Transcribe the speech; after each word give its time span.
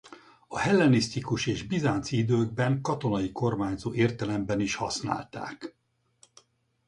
A 0.47 0.59
hellenisztikus 0.59 1.47
és 1.47 1.63
bizánci 1.67 2.17
időkben 2.17 2.81
katonai 2.81 3.31
kormányzó 3.31 3.93
értelemben 3.93 4.59
is 4.59 4.75
használták. 4.75 5.75